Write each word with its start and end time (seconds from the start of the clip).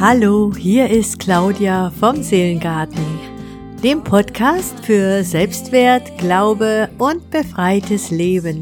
Hallo, 0.00 0.52
hier 0.56 0.88
ist 0.88 1.18
Claudia 1.18 1.90
vom 1.98 2.22
Seelengarten, 2.22 3.02
dem 3.82 4.04
Podcast 4.04 4.78
für 4.84 5.24
Selbstwert, 5.24 6.16
Glaube 6.18 6.88
und 6.98 7.28
befreites 7.32 8.12
Leben. 8.12 8.60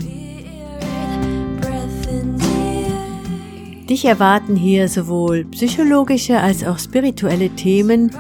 Dich 3.87 4.07
erwarten 4.07 4.57
hier 4.57 4.89
sowohl 4.89 5.45
psychologische 5.51 6.41
als 6.41 6.65
auch 6.65 6.79
spirituelle 6.79 7.51
Themen, 7.51 8.11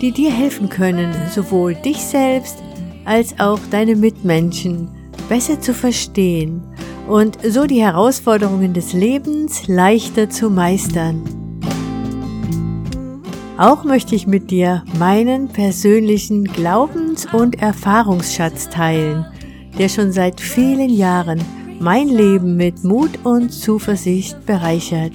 die 0.00 0.10
dir 0.10 0.32
helfen 0.32 0.68
können, 0.68 1.14
sowohl 1.30 1.76
dich 1.76 1.98
selbst 1.98 2.58
als 3.04 3.38
auch 3.38 3.60
deine 3.70 3.94
Mitmenschen 3.94 4.88
besser 5.28 5.60
zu 5.60 5.74
verstehen 5.74 6.60
und 7.06 7.38
so 7.48 7.66
die 7.66 7.82
Herausforderungen 7.82 8.74
des 8.74 8.94
Lebens 8.94 9.68
leichter 9.68 10.28
zu 10.28 10.50
meistern. 10.50 11.43
Auch 13.56 13.84
möchte 13.84 14.16
ich 14.16 14.26
mit 14.26 14.50
dir 14.50 14.82
meinen 14.98 15.48
persönlichen 15.48 16.44
Glaubens- 16.44 17.26
und 17.32 17.62
Erfahrungsschatz 17.62 18.68
teilen, 18.68 19.26
der 19.78 19.88
schon 19.88 20.10
seit 20.10 20.40
vielen 20.40 20.90
Jahren 20.90 21.40
mein 21.78 22.08
Leben 22.08 22.56
mit 22.56 22.82
Mut 22.82 23.10
und 23.22 23.50
Zuversicht 23.50 24.44
bereichert. 24.44 25.12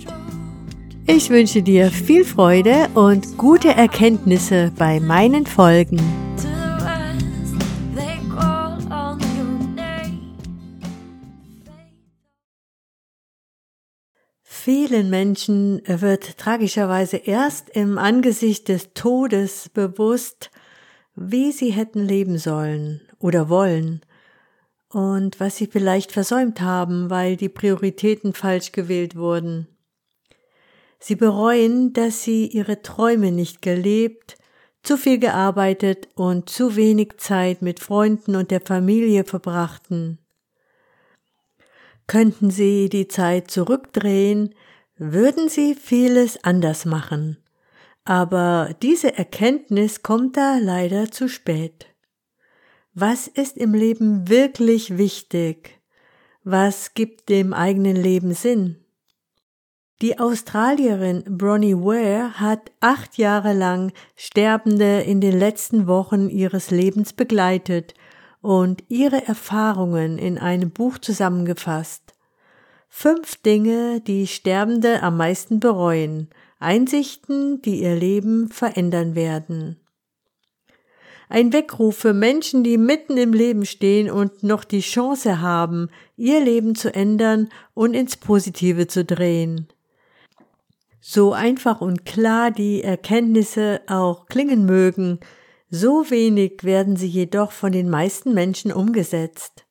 Ich 1.06 1.30
wünsche 1.30 1.62
dir 1.62 1.92
viel 1.92 2.24
Freude 2.24 2.88
und 2.94 3.38
gute 3.38 3.70
Erkenntnisse 3.70 4.72
bei 4.78 5.02
meinen 5.02 5.46
Folgen. 5.46 6.29
Vielen 14.72 15.10
Menschen 15.10 15.82
wird 15.88 16.38
tragischerweise 16.38 17.18
erst 17.18 17.72
im 17.72 17.98
Angesicht 17.98 18.68
des 18.68 18.94
Todes 18.94 19.68
bewusst, 19.70 20.52
wie 21.16 21.52
sie 21.52 21.72
hätten 21.72 22.06
leben 22.06 22.38
sollen 22.38 23.02
oder 23.18 23.50
wollen 23.50 24.02
und 24.90 25.40
was 25.40 25.58
sie 25.58 25.66
vielleicht 25.66 26.12
versäumt 26.12 26.62
haben, 26.62 27.10
weil 27.10 27.36
die 27.36 27.50
Prioritäten 27.50 28.34
falsch 28.34 28.72
gewählt 28.72 29.16
wurden. 29.16 29.68
Sie 31.00 31.16
bereuen, 31.16 31.92
dass 31.94 32.22
sie 32.22 32.46
ihre 32.46 32.84
Träume 32.84 33.32
nicht 33.32 33.64
gelebt, 33.64 34.38
zu 34.84 34.98
viel 34.98 35.18
gearbeitet 35.18 36.10
und 36.14 36.48
zu 36.48 36.76
wenig 36.76 37.18
Zeit 37.18 37.64
mit 37.64 37.80
Freunden 37.80 38.36
und 38.36 38.52
der 38.52 38.62
Familie 38.62 39.24
verbrachten. 39.24 40.20
Könnten 42.10 42.50
Sie 42.50 42.90
die 42.90 43.08
Zeit 43.08 43.52
zurückdrehen, 43.52 44.56
würden 44.98 45.48
Sie 45.48 45.76
vieles 45.76 46.44
anders 46.44 46.86
machen. 46.86 47.38
Aber 48.04 48.74
diese 48.82 49.16
Erkenntnis 49.16 50.02
kommt 50.02 50.36
da 50.36 50.58
leider 50.58 51.12
zu 51.12 51.30
spät. 51.30 51.86
Was 52.96 53.28
ist 53.28 53.58
im 53.58 53.76
Leben 53.76 54.28
wirklich 54.28 54.98
wichtig? 54.98 55.80
Was 56.44 56.96
gibt 56.96 57.30
dem 57.30 57.54
eigenen 57.54 57.96
Leben 57.96 58.34
Sinn? 58.34 58.84
Die 60.02 60.18
Australierin 60.18 61.24
Bronnie 61.38 61.76
Ware 61.76 62.40
hat 62.40 62.72
acht 62.80 63.20
Jahre 63.20 63.54
lang 63.54 63.92
Sterbende 64.16 65.02
in 65.02 65.22
den 65.22 65.38
letzten 65.38 65.86
Wochen 65.86 66.28
ihres 66.28 66.72
Lebens 66.72 67.14
begleitet 67.14 67.94
und 68.42 68.84
ihre 68.88 69.28
Erfahrungen 69.28 70.18
in 70.18 70.38
einem 70.38 70.72
Buch 70.72 70.98
zusammengefasst. 70.98 72.14
Fünf 72.88 73.36
Dinge, 73.38 74.02
die 74.02 74.28
Sterbende 74.28 75.04
am 75.04 75.18
meisten 75.18 75.60
bereuen, 75.60 76.30
Einsichten, 76.60 77.62
die 77.62 77.82
ihr 77.82 77.96
Leben 77.96 78.50
verändern 78.50 79.16
werden. 79.16 79.80
Ein 81.30 81.54
Weckruf 81.54 81.98
für 81.98 82.14
Menschen, 82.14 82.64
die 82.64 82.80
mitten 82.80 83.16
im 83.16 83.34
Leben 83.34 83.66
stehen 83.66 84.10
und 84.10 84.42
noch 84.42 84.64
die 84.64 84.82
Chance 84.82 85.42
haben, 85.42 85.90
ihr 86.18 86.44
Leben 86.44 86.74
zu 86.74 86.94
ändern 86.94 87.50
und 87.76 87.94
ins 87.94 88.18
Positive 88.18 88.88
zu 88.88 89.06
drehen. 89.06 89.68
So 91.00 91.32
einfach 91.32 91.82
und 91.82 92.04
klar 92.04 92.50
die 92.50 92.84
Erkenntnisse 92.84 93.82
auch 93.88 94.26
klingen 94.26 94.66
mögen, 94.66 95.20
so 95.70 96.10
wenig 96.10 96.64
werden 96.64 96.96
sie 96.96 97.08
jedoch 97.08 97.52
von 97.52 97.72
den 97.72 97.90
meisten 97.90 98.34
Menschen 98.34 98.72
umgesetzt. 98.72 99.66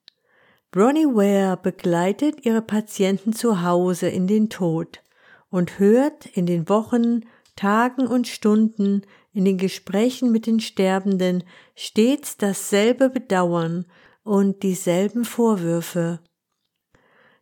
Bronnie 0.71 1.07
Ware 1.07 1.57
begleitet 1.57 2.45
ihre 2.45 2.63
Patienten 2.63 3.33
zu 3.33 3.63
Hause 3.63 4.09
in 4.09 4.27
den 4.27 4.51
Tod 4.51 5.03
und 5.51 5.79
hört 5.79 6.27
in 6.27 6.47
den 6.47 6.69
Wochen, 6.69 7.23
Tagen 7.57 8.07
und 8.07 8.29
Stunden 8.29 9.03
in 9.33 9.45
den 9.45 9.59
Gesprächen 9.59 10.31
mit 10.31 10.47
den 10.47 10.61
Sterbenden 10.61 11.43
stets 11.75 12.37
dasselbe 12.37 13.09
Bedauern 13.09 13.87
und 14.23 14.63
dieselben 14.63 15.25
Vorwürfe. 15.25 16.21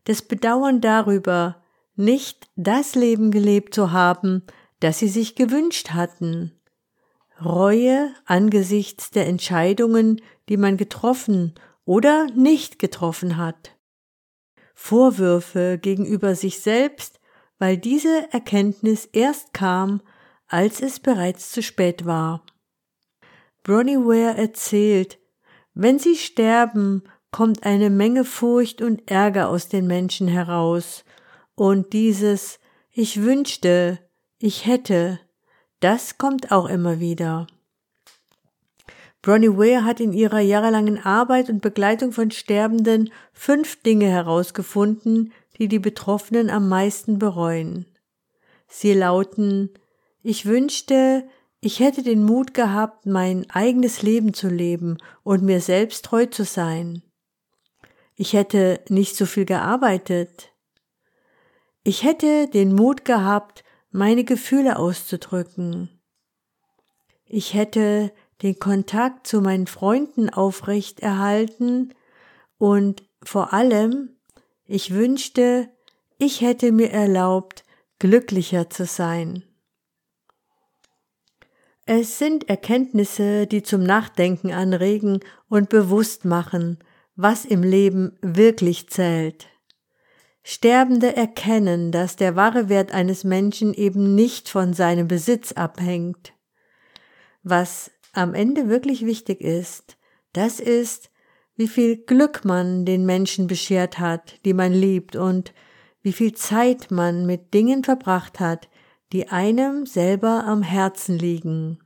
Das 0.04 0.22
Bedauern 0.22 0.80
darüber, 0.80 1.62
nicht 1.96 2.48
das 2.54 2.94
Leben 2.94 3.30
gelebt 3.30 3.74
zu 3.74 3.92
haben, 3.92 4.44
das 4.80 4.98
sie 4.98 5.08
sich 5.08 5.34
gewünscht 5.34 5.90
hatten, 5.90 6.55
Reue 7.44 8.14
angesichts 8.24 9.10
der 9.10 9.26
Entscheidungen, 9.26 10.22
die 10.48 10.56
man 10.56 10.76
getroffen 10.76 11.54
oder 11.84 12.26
nicht 12.34 12.78
getroffen 12.78 13.36
hat. 13.36 13.76
Vorwürfe 14.74 15.78
gegenüber 15.80 16.34
sich 16.34 16.60
selbst, 16.60 17.20
weil 17.58 17.76
diese 17.78 18.32
Erkenntnis 18.32 19.06
erst 19.12 19.52
kam, 19.52 20.02
als 20.48 20.80
es 20.80 21.00
bereits 21.00 21.50
zu 21.50 21.62
spät 21.62 22.06
war. 22.06 22.44
Bronnie 23.62 23.96
Ware 23.96 24.36
erzählt, 24.36 25.18
wenn 25.74 25.98
sie 25.98 26.16
sterben, 26.16 27.02
kommt 27.32 27.64
eine 27.64 27.90
Menge 27.90 28.24
Furcht 28.24 28.80
und 28.80 29.10
Ärger 29.10 29.48
aus 29.48 29.68
den 29.68 29.86
Menschen 29.86 30.28
heraus, 30.28 31.04
und 31.54 31.92
dieses 31.94 32.60
Ich 32.92 33.22
wünschte, 33.22 33.98
ich 34.38 34.66
hätte, 34.66 35.18
das 35.80 36.18
kommt 36.18 36.52
auch 36.52 36.66
immer 36.66 37.00
wieder. 37.00 37.46
Bronnie 39.22 39.48
Ware 39.48 39.84
hat 39.84 39.98
in 39.98 40.12
ihrer 40.12 40.38
jahrelangen 40.38 41.04
Arbeit 41.04 41.50
und 41.50 41.60
Begleitung 41.60 42.12
von 42.12 42.30
Sterbenden 42.30 43.10
fünf 43.32 43.82
Dinge 43.82 44.06
herausgefunden, 44.06 45.32
die 45.58 45.68
die 45.68 45.80
Betroffenen 45.80 46.48
am 46.48 46.68
meisten 46.68 47.18
bereuen. 47.18 47.86
Sie 48.68 48.92
lauten 48.92 49.70
Ich 50.22 50.46
wünschte, 50.46 51.26
ich 51.60 51.80
hätte 51.80 52.02
den 52.02 52.22
Mut 52.22 52.54
gehabt, 52.54 53.06
mein 53.06 53.50
eigenes 53.50 54.02
Leben 54.02 54.32
zu 54.32 54.48
leben 54.48 54.98
und 55.24 55.42
mir 55.42 55.60
selbst 55.60 56.04
treu 56.04 56.26
zu 56.26 56.44
sein. 56.44 57.02
Ich 58.14 58.32
hätte 58.32 58.80
nicht 58.88 59.16
so 59.16 59.26
viel 59.26 59.44
gearbeitet. 59.44 60.52
Ich 61.82 62.02
hätte 62.02 62.48
den 62.48 62.74
Mut 62.74 63.04
gehabt, 63.04 63.64
meine 63.96 64.24
Gefühle 64.24 64.78
auszudrücken. 64.78 65.88
Ich 67.24 67.54
hätte 67.54 68.12
den 68.42 68.58
Kontakt 68.58 69.26
zu 69.26 69.40
meinen 69.40 69.66
Freunden 69.66 70.28
aufrecht 70.28 71.00
erhalten 71.00 71.94
und 72.58 73.04
vor 73.22 73.54
allem, 73.54 74.10
ich 74.66 74.92
wünschte, 74.92 75.70
ich 76.18 76.42
hätte 76.42 76.72
mir 76.72 76.90
erlaubt, 76.90 77.64
glücklicher 77.98 78.68
zu 78.68 78.84
sein. 78.84 79.44
Es 81.86 82.18
sind 82.18 82.50
Erkenntnisse, 82.50 83.46
die 83.46 83.62
zum 83.62 83.82
Nachdenken 83.82 84.52
anregen 84.52 85.20
und 85.48 85.70
bewusst 85.70 86.26
machen, 86.26 86.80
was 87.14 87.46
im 87.46 87.62
Leben 87.62 88.18
wirklich 88.20 88.90
zählt. 88.90 89.48
Sterbende 90.48 91.16
erkennen, 91.16 91.90
dass 91.90 92.14
der 92.14 92.36
wahre 92.36 92.68
Wert 92.68 92.92
eines 92.92 93.24
Menschen 93.24 93.74
eben 93.74 94.14
nicht 94.14 94.48
von 94.48 94.74
seinem 94.74 95.08
Besitz 95.08 95.50
abhängt. 95.50 96.34
Was 97.42 97.90
am 98.12 98.32
Ende 98.32 98.68
wirklich 98.68 99.04
wichtig 99.04 99.40
ist, 99.40 99.98
das 100.34 100.60
ist, 100.60 101.10
wie 101.56 101.66
viel 101.66 101.96
Glück 101.96 102.44
man 102.44 102.84
den 102.84 103.04
Menschen 103.04 103.48
beschert 103.48 103.98
hat, 103.98 104.38
die 104.44 104.54
man 104.54 104.72
liebt 104.72 105.16
und 105.16 105.52
wie 106.00 106.12
viel 106.12 106.32
Zeit 106.32 106.92
man 106.92 107.26
mit 107.26 107.52
Dingen 107.52 107.82
verbracht 107.82 108.38
hat, 108.38 108.68
die 109.12 109.26
einem 109.30 109.84
selber 109.84 110.44
am 110.44 110.62
Herzen 110.62 111.18
liegen. 111.18 111.80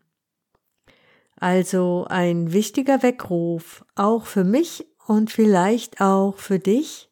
Also 1.34 2.04
ein 2.10 2.52
wichtiger 2.52 3.02
Weckruf, 3.02 3.86
auch 3.94 4.26
für 4.26 4.44
mich 4.44 4.86
und 5.06 5.30
vielleicht 5.30 6.02
auch 6.02 6.36
für 6.36 6.58
dich. 6.58 7.09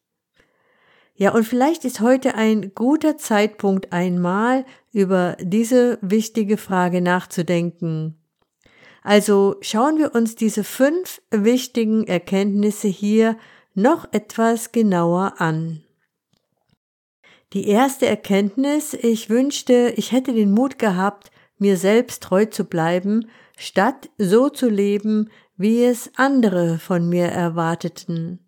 Ja, 1.21 1.35
und 1.35 1.43
vielleicht 1.43 1.85
ist 1.85 2.01
heute 2.01 2.37
ein 2.37 2.77
guter 2.77 3.19
Zeitpunkt 3.19 3.93
einmal 3.93 4.65
über 4.93 5.37
diese 5.41 5.99
wichtige 6.01 6.57
Frage 6.57 7.01
nachzudenken. 7.01 8.17
Also 9.03 9.57
schauen 9.61 9.99
wir 9.99 10.15
uns 10.15 10.37
diese 10.37 10.63
fünf 10.63 11.21
wichtigen 11.33 12.07
Erkenntnisse 12.07 12.87
hier 12.87 13.37
noch 13.75 14.13
etwas 14.13 14.71
genauer 14.71 15.41
an. 15.41 15.83
Die 17.53 17.67
erste 17.67 18.07
Erkenntnis, 18.07 18.95
ich 18.95 19.29
wünschte, 19.29 19.95
ich 19.97 20.13
hätte 20.13 20.33
den 20.33 20.53
Mut 20.53 20.79
gehabt, 20.79 21.33
mir 21.59 21.77
selbst 21.77 22.23
treu 22.23 22.45
zu 22.45 22.65
bleiben, 22.65 23.29
statt 23.57 24.09
so 24.19 24.51
zu 24.51 24.69
leben, 24.69 25.31
wie 25.57 25.83
es 25.83 26.13
andere 26.15 26.79
von 26.79 27.09
mir 27.09 27.27
erwarteten. 27.27 28.48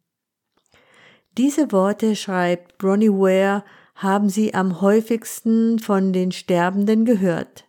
Diese 1.40 1.72
Worte, 1.72 2.16
schreibt 2.16 2.76
Bronnie 2.76 3.08
Ware, 3.08 3.64
haben 3.94 4.28
sie 4.28 4.52
am 4.52 4.82
häufigsten 4.82 5.78
von 5.78 6.12
den 6.12 6.32
Sterbenden 6.32 7.06
gehört. 7.06 7.64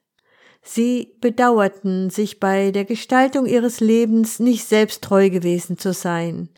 Sie 0.61 1.15
bedauerten, 1.21 2.09
sich 2.09 2.41
bei 2.41 2.71
der 2.71 2.83
Gestaltung 2.83 3.45
ihres 3.45 3.79
Lebens 3.79 4.41
nicht 4.41 4.65
selbst 4.65 5.01
treu 5.05 5.29
gewesen 5.29 5.77
zu 5.77 5.93
sein. 5.93 6.49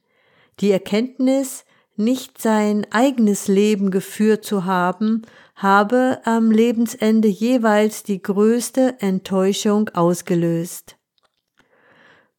Die 0.59 0.71
Erkenntnis, 0.71 1.65
nicht 1.95 2.41
sein 2.41 2.87
eigenes 2.89 3.47
Leben 3.47 3.91
geführt 3.91 4.43
zu 4.43 4.65
haben, 4.65 5.21
habe 5.53 6.19
am 6.23 6.49
Lebensende 6.49 7.27
jeweils 7.27 8.01
die 8.01 8.23
größte 8.23 8.95
Enttäuschung 9.01 9.87
ausgelöst. 9.89 10.97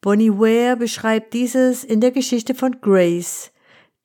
Bonnie 0.01 0.33
Ware 0.33 0.77
beschreibt 0.77 1.33
dieses 1.33 1.85
in 1.85 2.01
der 2.01 2.11
Geschichte 2.11 2.57
von 2.57 2.81
Grace, 2.81 3.53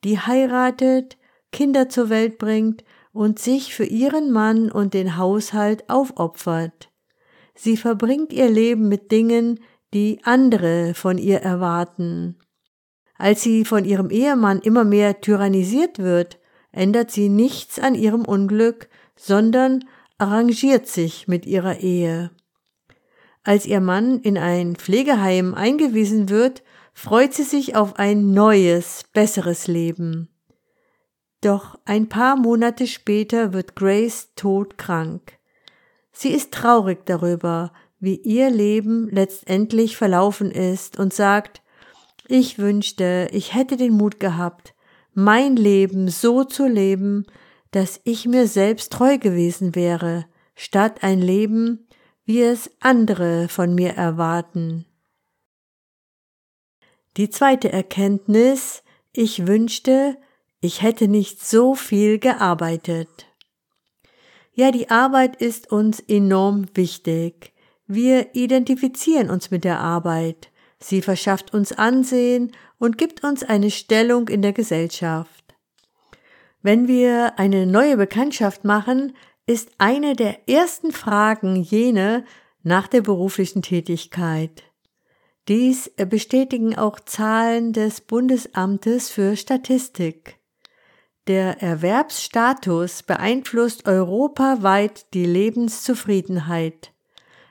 die 0.03 0.19
heiratet, 0.19 1.17
Kinder 1.51 1.89
zur 1.89 2.09
Welt 2.09 2.37
bringt 2.37 2.83
und 3.11 3.39
sich 3.39 3.73
für 3.73 3.85
ihren 3.85 4.31
Mann 4.31 4.71
und 4.71 4.93
den 4.93 5.17
Haushalt 5.17 5.89
aufopfert. 5.89 6.89
Sie 7.55 7.75
verbringt 7.75 8.31
ihr 8.31 8.49
Leben 8.49 8.87
mit 8.87 9.11
Dingen, 9.11 9.59
die 9.93 10.19
andere 10.23 10.93
von 10.93 11.17
ihr 11.17 11.39
erwarten. 11.39 12.37
Als 13.17 13.41
sie 13.41 13.65
von 13.65 13.83
ihrem 13.83 14.09
Ehemann 14.09 14.59
immer 14.61 14.85
mehr 14.85 15.19
tyrannisiert 15.19 15.99
wird, 15.99 16.39
ändert 16.71 17.11
sie 17.11 17.27
nichts 17.27 17.79
an 17.79 17.95
ihrem 17.95 18.23
Unglück, 18.23 18.87
sondern 19.15 19.83
arrangiert 20.17 20.87
sich 20.87 21.27
mit 21.27 21.45
ihrer 21.45 21.79
Ehe. 21.79 22.31
Als 23.43 23.65
ihr 23.65 23.81
Mann 23.81 24.19
in 24.19 24.37
ein 24.37 24.75
Pflegeheim 24.75 25.53
eingewiesen 25.53 26.29
wird, 26.29 26.63
freut 26.93 27.33
sie 27.33 27.43
sich 27.43 27.75
auf 27.75 27.97
ein 27.97 28.31
neues, 28.31 29.05
besseres 29.13 29.67
Leben. 29.67 30.29
Doch 31.41 31.79
ein 31.85 32.09
paar 32.09 32.35
Monate 32.35 32.87
später 32.87 33.53
wird 33.53 33.75
Grace 33.75 34.33
todkrank. 34.35 35.37
Sie 36.11 36.29
ist 36.29 36.51
traurig 36.51 37.05
darüber, 37.05 37.71
wie 37.99 38.15
ihr 38.15 38.49
Leben 38.49 39.09
letztendlich 39.09 39.95
verlaufen 39.95 40.51
ist 40.51 40.99
und 40.99 41.13
sagt, 41.13 41.61
ich 42.27 42.59
wünschte, 42.59 43.29
ich 43.31 43.53
hätte 43.53 43.77
den 43.77 43.93
Mut 43.93 44.19
gehabt, 44.19 44.73
mein 45.13 45.55
Leben 45.55 46.09
so 46.09 46.43
zu 46.43 46.67
leben, 46.67 47.25
dass 47.71 47.99
ich 48.03 48.25
mir 48.25 48.47
selbst 48.47 48.91
treu 48.91 49.17
gewesen 49.17 49.75
wäre, 49.75 50.25
statt 50.55 51.03
ein 51.03 51.19
Leben, 51.19 51.87
wie 52.25 52.41
es 52.41 52.69
andere 52.79 53.47
von 53.47 53.73
mir 53.73 53.93
erwarten. 53.93 54.85
Die 57.17 57.29
zweite 57.29 57.71
Erkenntnis, 57.71 58.83
ich 59.13 59.47
wünschte, 59.47 60.17
ich 60.61 60.81
hätte 60.81 61.07
nicht 61.07 61.45
so 61.45 61.75
viel 61.75 62.19
gearbeitet. 62.19 63.27
Ja, 64.53 64.71
die 64.71 64.89
Arbeit 64.89 65.41
ist 65.41 65.71
uns 65.71 65.99
enorm 65.99 66.67
wichtig. 66.73 67.53
Wir 67.87 68.35
identifizieren 68.35 69.29
uns 69.29 69.51
mit 69.51 69.63
der 69.63 69.79
Arbeit. 69.79 70.49
Sie 70.79 71.01
verschafft 71.01 71.53
uns 71.53 71.71
Ansehen 71.71 72.51
und 72.77 72.97
gibt 72.97 73.23
uns 73.23 73.43
eine 73.43 73.71
Stellung 73.71 74.27
in 74.27 74.41
der 74.41 74.53
Gesellschaft. 74.53 75.55
Wenn 76.61 76.87
wir 76.87 77.39
eine 77.39 77.65
neue 77.65 77.97
Bekanntschaft 77.97 78.65
machen, 78.65 79.15
ist 79.45 79.71
eine 79.77 80.15
der 80.15 80.47
ersten 80.47 80.91
Fragen 80.91 81.55
jene 81.55 82.25
nach 82.61 82.87
der 82.87 83.01
beruflichen 83.01 83.61
Tätigkeit. 83.61 84.68
Dies 85.49 85.91
bestätigen 86.09 86.77
auch 86.77 86.99
Zahlen 86.99 87.73
des 87.73 88.01
Bundesamtes 88.01 89.09
für 89.09 89.35
Statistik. 89.35 90.37
Der 91.25 91.59
Erwerbsstatus 91.63 93.01
beeinflusst 93.01 93.87
europaweit 93.87 95.11
die 95.15 95.25
Lebenszufriedenheit. 95.25 96.91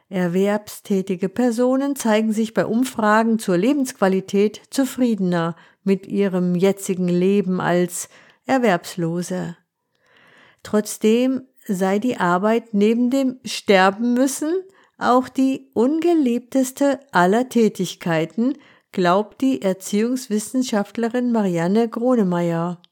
Erwerbstätige 0.09 1.29
Personen 1.29 1.97
zeigen 1.97 2.33
sich 2.33 2.55
bei 2.55 2.67
Umfragen 2.67 3.41
zur 3.41 3.57
Lebensqualität 3.57 4.63
zufriedener 4.71 5.57
mit 5.83 6.07
ihrem 6.07 6.55
jetzigen 6.55 7.09
Leben 7.09 7.61
als 7.61 8.09
Erwerbslose. 8.47 9.57
Trotzdem 10.63 11.43
sei 11.67 11.99
die 11.99 12.17
Arbeit 12.17 12.75
neben 12.75 13.11
dem 13.11 13.41
Sterben 13.45 14.15
müssen 14.15 14.55
auch 14.99 15.29
die 15.29 15.71
ungeliebteste 15.75 17.01
aller 17.13 17.49
Tätigkeiten, 17.49 18.59
glaubt 18.93 19.41
die 19.41 19.63
Erziehungswissenschaftlerin 19.63 21.33
Marianne 21.33 21.89
Gronemeyer. 21.89 22.83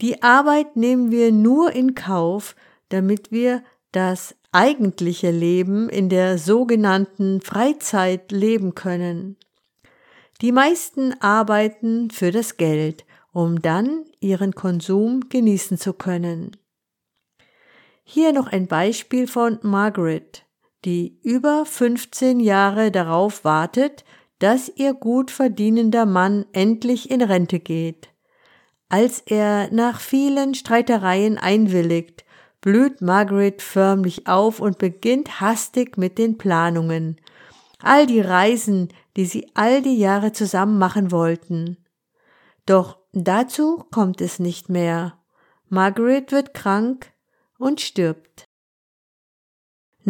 Die 0.00 0.22
Arbeit 0.22 0.76
nehmen 0.76 1.10
wir 1.10 1.30
nur 1.30 1.72
in 1.72 1.94
Kauf, 1.94 2.56
damit 2.88 3.30
wir 3.30 3.62
das 3.92 4.34
eigentliche 4.52 5.30
Leben 5.30 5.88
in 5.88 6.08
der 6.08 6.38
sogenannten 6.38 7.40
Freizeit 7.40 8.32
leben 8.32 8.74
können. 8.74 9.36
Die 10.40 10.52
meisten 10.52 11.12
arbeiten 11.20 12.10
für 12.10 12.30
das 12.30 12.56
Geld, 12.56 13.04
um 13.32 13.60
dann 13.60 14.04
ihren 14.20 14.54
Konsum 14.54 15.28
genießen 15.28 15.76
zu 15.76 15.92
können. 15.92 16.56
Hier 18.02 18.32
noch 18.32 18.48
ein 18.48 18.66
Beispiel 18.66 19.28
von 19.28 19.58
Margaret, 19.62 20.46
die 20.84 21.18
über 21.22 21.64
15 21.66 22.40
Jahre 22.40 22.90
darauf 22.90 23.44
wartet, 23.44 24.04
dass 24.38 24.70
ihr 24.74 24.94
gut 24.94 25.30
verdienender 25.30 26.06
Mann 26.06 26.46
endlich 26.52 27.10
in 27.10 27.22
Rente 27.22 27.60
geht. 27.60 28.08
Als 28.88 29.20
er 29.20 29.70
nach 29.72 30.00
vielen 30.00 30.54
Streitereien 30.54 31.38
einwilligt, 31.38 32.24
blüht 32.60 33.00
Margaret 33.00 33.62
förmlich 33.62 34.26
auf 34.26 34.60
und 34.60 34.78
beginnt 34.78 35.40
hastig 35.40 35.96
mit 35.96 36.18
den 36.18 36.38
Planungen. 36.38 37.20
All 37.82 38.06
die 38.06 38.20
Reisen, 38.20 38.88
die 39.16 39.26
sie 39.26 39.50
all 39.54 39.82
die 39.82 39.96
Jahre 39.96 40.32
zusammen 40.32 40.78
machen 40.78 41.12
wollten. 41.12 41.78
Doch 42.66 42.98
dazu 43.12 43.84
kommt 43.90 44.20
es 44.20 44.38
nicht 44.38 44.68
mehr. 44.68 45.18
Margaret 45.68 46.32
wird 46.32 46.52
krank 46.52 47.12
und 47.58 47.80
stirbt. 47.80 48.49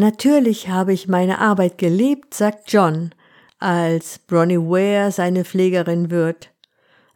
Natürlich 0.01 0.71
habe 0.71 0.95
ich 0.95 1.09
meine 1.09 1.41
Arbeit 1.41 1.77
geliebt, 1.77 2.33
sagt 2.33 2.73
John, 2.73 3.11
als 3.59 4.19
Bronnie 4.19 4.57
Ware 4.57 5.13
seine 5.13 5.45
Pflegerin 5.45 6.11
wird. 6.11 6.49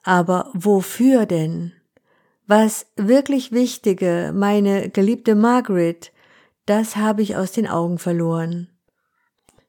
Aber 0.03 0.51
wofür 0.53 1.25
denn? 1.25 1.73
Was 2.47 2.85
wirklich 2.97 3.53
Wichtige, 3.53 4.33
meine 4.35 4.91
geliebte 4.91 5.35
Margaret, 5.35 6.13
das 6.67 6.97
habe 6.97 7.23
ich 7.23 7.37
aus 7.37 7.53
den 7.53 7.67
Augen 7.67 7.99
verloren. 7.99 8.69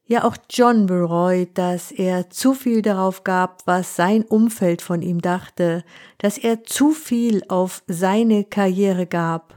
Ja, 0.04 0.24
auch 0.24 0.36
John 0.50 0.84
bereut, 0.84 1.48
dass 1.54 1.92
er 1.92 2.28
zu 2.28 2.52
viel 2.52 2.82
darauf 2.82 3.24
gab, 3.24 3.62
was 3.66 3.96
sein 3.96 4.24
Umfeld 4.24 4.82
von 4.82 5.00
ihm 5.00 5.22
dachte, 5.22 5.84
dass 6.18 6.36
er 6.36 6.64
zu 6.64 6.90
viel 6.90 7.44
auf 7.48 7.82
seine 7.86 8.44
Karriere 8.44 9.06
gab. 9.06 9.55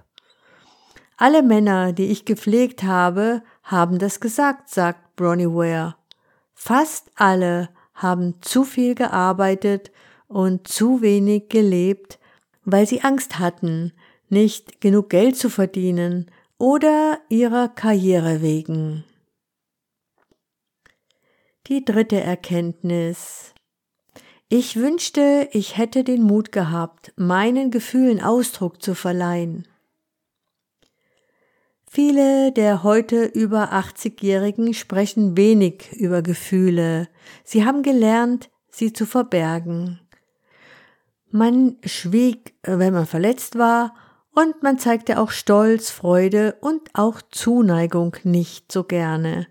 Alle 1.21 1.43
Männer, 1.43 1.91
die 1.91 2.05
ich 2.05 2.23
gepflegt 2.23 2.83
habe, 2.83 3.43
haben 3.63 3.99
das 3.99 4.21
gesagt, 4.21 4.69
sagt 4.69 5.17
Bronnie 5.17 5.47
Ware. 5.47 5.97
Fast 6.53 7.11
alle 7.15 7.67
haben 7.93 8.35
zu 8.39 8.63
viel 8.63 8.95
gearbeitet 8.95 9.91
und 10.29 10.69
zu 10.69 11.01
wenig 11.01 11.49
gelebt, 11.49 12.19
weil 12.63 12.87
sie 12.87 13.01
Angst 13.01 13.37
hatten, 13.37 13.91
nicht 14.29 14.79
genug 14.79 15.09
Geld 15.09 15.35
zu 15.35 15.49
verdienen 15.49 16.31
oder 16.57 17.19
ihrer 17.27 17.67
Karriere 17.67 18.41
wegen. 18.41 19.03
Die 21.67 21.83
dritte 21.83 22.21
Erkenntnis. 22.21 23.53
Ich 24.47 24.77
wünschte, 24.77 25.49
ich 25.51 25.75
hätte 25.75 26.05
den 26.05 26.23
Mut 26.23 26.53
gehabt, 26.53 27.11
meinen 27.17 27.71
Gefühlen 27.71 28.23
Ausdruck 28.23 28.81
zu 28.81 28.95
verleihen. 28.95 29.67
Viele 31.91 32.51
der 32.51 32.83
heute 32.83 33.25
über 33.25 33.73
80-Jährigen 33.73 34.75
sprechen 34.75 35.35
wenig 35.35 35.91
über 35.93 36.21
Gefühle. 36.21 37.07
Sie 37.43 37.65
haben 37.65 37.81
gelernt, 37.81 38.51
sie 38.69 38.93
zu 38.93 39.07
verbergen. 39.07 39.99
Man 41.31 41.77
schwieg, 41.83 42.53
wenn 42.61 42.93
man 42.93 43.07
verletzt 43.07 43.57
war, 43.57 43.95
und 44.35 44.61
man 44.61 44.77
zeigte 44.77 45.19
auch 45.19 45.31
Stolz, 45.31 45.89
Freude 45.89 46.57
und 46.61 46.91
auch 46.93 47.23
Zuneigung 47.31 48.15
nicht 48.23 48.71
so 48.71 48.83
gerne. 48.83 49.47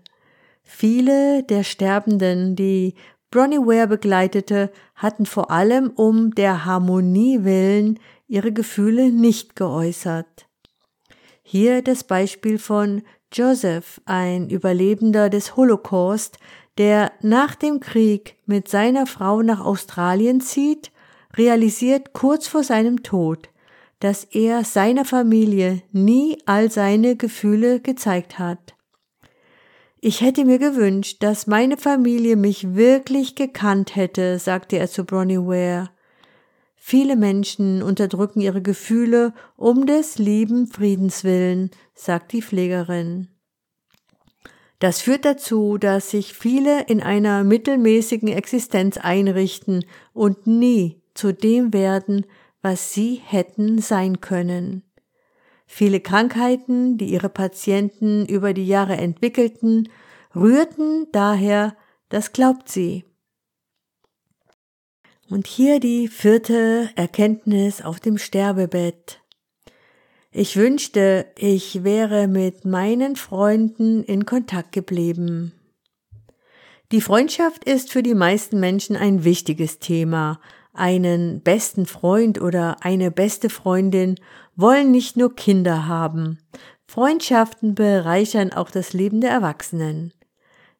Viele 0.63 1.43
der 1.43 1.65
Sterbenden, 1.65 2.55
die 2.55 2.95
Bronnie 3.31 3.57
Ware 3.57 3.87
begleitete, 3.87 4.71
hatten 4.95 5.25
vor 5.25 5.51
allem 5.51 5.89
um 5.89 6.31
der 6.31 6.63
Harmonie 6.63 7.43
willen 7.43 7.99
ihre 8.29 8.53
Gefühle 8.53 9.11
nicht 9.11 9.57
geäußert. 9.57 10.48
Hier 11.51 11.81
das 11.81 12.03
Beispiel 12.03 12.59
von 12.59 13.01
Joseph, 13.33 13.99
ein 14.05 14.51
Überlebender 14.51 15.31
des 15.31 15.55
Holocaust, 15.55 16.37
der 16.77 17.11
nach 17.23 17.55
dem 17.55 17.79
Krieg 17.79 18.35
mit 18.45 18.67
seiner 18.67 19.07
Frau 19.07 19.41
nach 19.41 19.59
Australien 19.59 20.41
zieht, 20.41 20.91
realisiert 21.35 22.13
kurz 22.13 22.45
vor 22.45 22.63
seinem 22.63 23.01
Tod, 23.01 23.49
dass 23.99 24.25
er 24.25 24.63
seiner 24.63 25.05
Familie 25.05 25.81
nie 25.91 26.37
all 26.45 26.69
seine 26.69 27.15
Gefühle 27.15 27.79
gezeigt 27.79 28.37
hat. 28.37 28.75
Ich 30.01 30.21
hätte 30.21 30.45
mir 30.45 30.59
gewünscht, 30.59 31.23
dass 31.23 31.47
meine 31.47 31.77
Familie 31.77 32.35
mich 32.35 32.75
wirklich 32.75 33.33
gekannt 33.33 33.95
hätte, 33.95 34.37
sagte 34.37 34.77
er 34.77 34.87
zu 34.87 35.03
Bronnie 35.03 35.39
Ware. 35.39 35.89
Viele 36.89 37.17
Menschen 37.17 37.83
unterdrücken 37.83 38.41
ihre 38.41 38.63
Gefühle 38.63 39.35
um 39.57 39.85
des 39.85 40.17
lieben 40.17 40.65
Friedens 40.65 41.23
willen, 41.23 41.69
sagt 41.93 42.31
die 42.31 42.41
Pflegerin. 42.41 43.27
Das 44.79 44.99
führt 44.99 45.23
dazu, 45.23 45.77
dass 45.77 46.09
sich 46.09 46.33
viele 46.33 46.81
in 46.85 47.03
einer 47.03 47.43
mittelmäßigen 47.43 48.29
Existenz 48.29 48.97
einrichten 48.97 49.85
und 50.13 50.47
nie 50.47 50.99
zu 51.13 51.31
dem 51.31 51.73
werden, 51.73 52.25
was 52.63 52.91
sie 52.91 53.21
hätten 53.23 53.77
sein 53.77 54.19
können. 54.19 54.81
Viele 55.67 55.99
Krankheiten, 55.99 56.97
die 56.97 57.11
ihre 57.11 57.29
Patienten 57.29 58.25
über 58.25 58.55
die 58.55 58.65
Jahre 58.65 58.97
entwickelten, 58.97 59.89
rührten 60.35 61.05
daher, 61.11 61.75
das 62.09 62.33
glaubt 62.33 62.67
sie. 62.67 63.05
Und 65.29 65.45
hier 65.45 65.79
die 65.79 66.07
vierte 66.07 66.89
Erkenntnis 66.95 67.83
auf 67.83 67.99
dem 67.99 68.17
Sterbebett. 68.17 69.21
Ich 70.31 70.57
wünschte, 70.57 71.27
ich 71.37 71.83
wäre 71.83 72.27
mit 72.27 72.65
meinen 72.65 73.15
Freunden 73.15 74.03
in 74.03 74.25
Kontakt 74.25 74.71
geblieben. 74.71 75.53
Die 76.91 77.01
Freundschaft 77.01 77.63
ist 77.63 77.91
für 77.91 78.01
die 78.01 78.15
meisten 78.15 78.59
Menschen 78.59 78.95
ein 78.95 79.23
wichtiges 79.23 79.77
Thema. 79.77 80.39
Einen 80.73 81.41
besten 81.41 81.85
Freund 81.85 82.41
oder 82.41 82.77
eine 82.81 83.11
beste 83.11 83.51
Freundin 83.51 84.15
wollen 84.55 84.89
nicht 84.89 85.15
nur 85.15 85.35
Kinder 85.35 85.87
haben. 85.87 86.39
Freundschaften 86.87 87.75
bereichern 87.75 88.51
auch 88.51 88.71
das 88.71 88.93
Leben 88.93 89.21
der 89.21 89.29
Erwachsenen. 89.29 90.11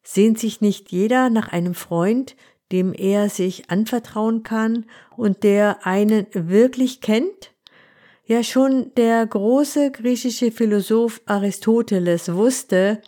Sehnt 0.02 0.40
sich 0.40 0.60
nicht 0.60 0.90
jeder 0.90 1.30
nach 1.30 1.52
einem 1.52 1.74
Freund, 1.74 2.34
dem 2.72 2.92
er 2.92 3.28
sich 3.28 3.70
anvertrauen 3.70 4.42
kann 4.42 4.86
und 5.16 5.42
der 5.42 5.86
einen 5.86 6.26
wirklich 6.32 7.00
kennt? 7.00 7.52
Ja, 8.24 8.44
schon 8.44 8.92
der 8.96 9.26
große 9.26 9.90
griechische 9.90 10.52
Philosoph 10.52 11.20
Aristoteles 11.26 12.32
wusste, 12.32 13.02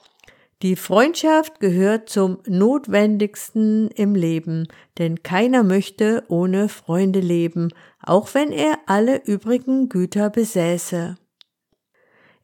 die 0.63 0.77
Freundschaft 0.77 1.59
gehört 1.59 2.09
zum 2.09 2.39
Notwendigsten 2.47 3.89
im 3.89 4.15
Leben, 4.15 4.69
denn 4.99 5.25
keiner 5.25 5.65
möchte 5.65 6.23
ohne 6.29 6.69
Freunde 6.69 7.19
leben, 7.19 7.71
auch 8.01 8.33
wenn 8.35 8.53
er 8.53 8.79
alle 8.87 9.25
übrigen 9.25 9.89
Güter 9.89 10.31
besäße. 10.31 11.17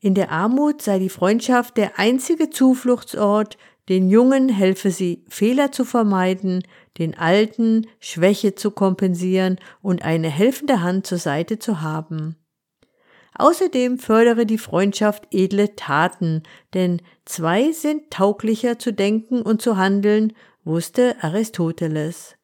In 0.01 0.15
der 0.15 0.33
Armut 0.33 0.83
sei 0.83 0.99
die 0.99 1.09
Freundschaft 1.09 1.77
der 1.77 1.99
einzige 1.99 2.51
Zufluchtsort, 2.51 3.57
den 3.89 4.09
Jungen 4.09 4.49
helfe 4.49 4.91
sie, 4.91 5.25
Fehler 5.29 5.73
zu 5.73 5.85
vermeiden, 5.85 6.63
den 6.99 7.17
Alten 7.17 7.87
Schwäche 8.01 8.55
zu 8.55 8.71
kompensieren 8.71 9.59
und 9.83 10.03
eine 10.03 10.29
helfende 10.29 10.83
Hand 10.83 11.07
zur 11.07 11.19
Seite 11.19 11.59
zu 11.59 11.81
haben. 11.81 12.37
Außerdem 13.35 13.99
fördere 13.99 14.47
die 14.47 14.59
Freundschaft 14.59 15.29
edle 15.31 15.77
Taten, 15.77 16.43
denn 16.75 17.01
zwei 17.25 17.71
sind 17.71 18.11
tauglicher 18.11 18.79
zu 18.79 18.93
denken 18.93 19.43
und 19.43 19.63
zu 19.63 19.77
handeln, 19.77 20.33
wusste 20.65 21.17
Aristoteles. 21.21 22.35